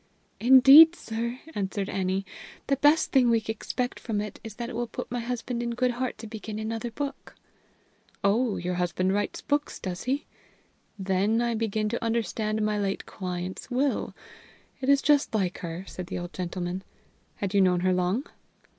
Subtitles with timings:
[0.39, 2.25] "Indeed, sir," answered Annie,
[2.65, 5.75] "the best thing we expect from it is that it will put my husband in
[5.75, 7.35] good heart to begin another book."
[8.23, 8.57] "Oh!
[8.57, 10.25] your husband writes books, does he?
[10.97, 14.15] Then I begin to understand my late client's will.
[14.79, 16.83] It is just like her," said the old gentleman.
[17.35, 18.25] "Had you known her long?"